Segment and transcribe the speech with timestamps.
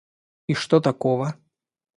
[0.47, 1.35] И что такого?